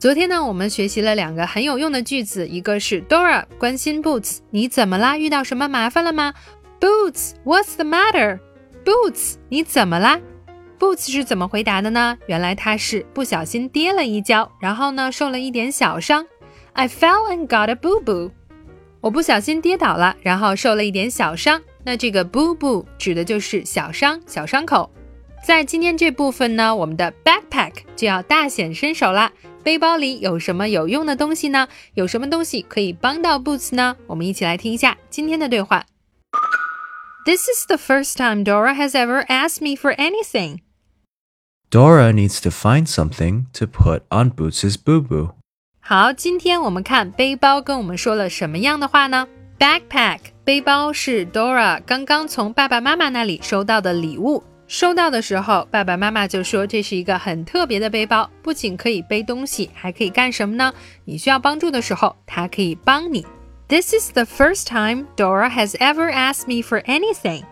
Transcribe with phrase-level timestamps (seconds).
[0.00, 5.18] 昨天呢，我们学习了两个很有用的句子，一个是 Dora 关心 Boots，你怎么啦？
[5.18, 6.32] 遇到什么麻烦了吗
[6.80, 10.18] ？Boots，What's the matter？Boots，你怎么啦
[10.78, 12.16] ？Boots 是怎么回答的呢？
[12.28, 16.24] 原来他是不小心跌了一跤，然后呢受了一点小伤。
[16.72, 18.30] I fell and got a boo boo。
[19.02, 21.60] 我不小心跌倒了，然后受了一点小伤。
[21.84, 24.90] 那这个 boo boo 指的就是小伤、小伤口。
[25.44, 29.30] 在今天这部分呢，我们的 backpack 就要大显身手啦。
[29.63, 31.67] 背包里有什么有用的东西呢？
[31.93, 33.95] 有什么东西可以帮到 Boots 呢？
[34.07, 35.85] 我们一起来听一下今天的对话。
[37.25, 40.59] This is the first time Dora has ever asked me for anything.
[41.71, 45.31] Dora needs to find something to put on Boots' boo boo.
[45.79, 49.27] 好，今天我们看背包跟我们说了什么样的话呢？
[49.57, 54.43] Backpack 背包是 Dora 刚刚从爸爸妈妈那里收到的礼物。
[54.70, 60.72] 收到的时候，爸爸妈妈就说这是一个很特别的背包，不仅可以背东西，还可以干什么呢？
[61.04, 63.26] 你需要帮助的时候，它可以帮你。
[63.66, 67.42] This is the first time Dora has ever asked me for anything。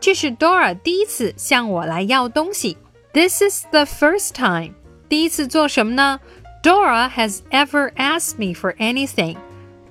[0.00, 2.76] 这是 Dora 第一次向我来要东西。
[3.12, 4.72] This is the first time。
[5.08, 6.18] 第一次做什么呢
[6.60, 9.36] ？Dora has ever asked me for anything。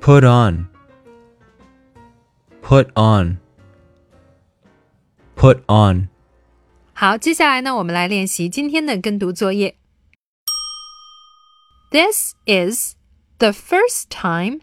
[0.00, 0.68] Put on.
[2.62, 3.38] Put on.
[5.34, 6.08] Put on.
[6.92, 9.76] 好，接下来呢，我们来练习今天的跟读作业。
[11.90, 12.94] This is
[13.38, 14.60] the first time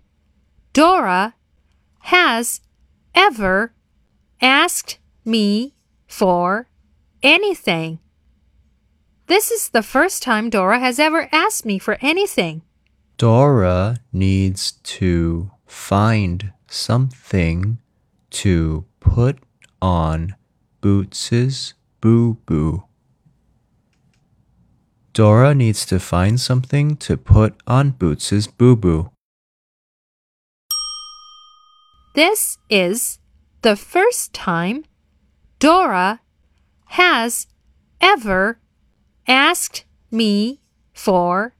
[0.74, 1.34] Dora
[2.06, 2.58] has
[3.14, 3.72] ever
[4.40, 5.74] asked me
[6.08, 6.66] for
[7.22, 8.00] anything.
[9.29, 12.63] This is the first time Dora has ever asked me for anything.
[13.19, 17.77] Dora needs to find something
[18.31, 19.39] to put
[19.83, 20.35] on
[20.81, 22.85] Boots's boo boo.
[25.13, 29.11] Dora needs to find something to put on Boots's boo boo.
[32.15, 33.19] This is
[33.61, 34.87] the first time
[35.59, 36.21] Dora
[36.87, 37.47] has
[38.01, 38.59] ever
[39.48, 40.60] asked me
[40.94, 41.54] for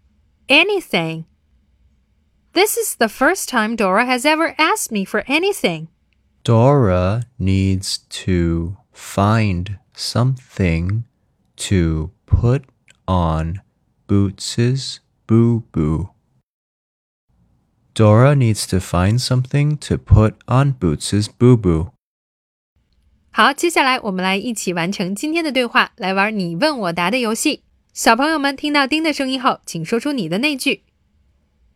[0.48, 1.26] anything.
[2.54, 5.88] This is the first time Dora has ever asked me for anything.
[6.44, 11.06] Dora needs to find something
[11.56, 12.66] to put
[13.08, 13.62] on
[14.08, 16.10] Boots's boo boo.
[17.96, 21.92] Dora needs to find something to put on Boots's boo boo.
[23.32, 27.64] 好，接下来我们来一起完成今天的对话，来玩你问我答的游戏。
[27.99, 30.85] 小朋友们听到丁的声音后，请说出你的那句。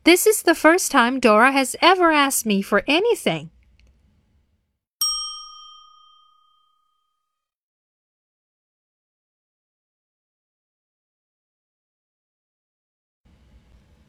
[0.05, 3.49] This is the first time Dora has ever asked me for anything.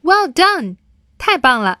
[0.00, 0.76] Well done!
[1.18, 1.80] 太棒了！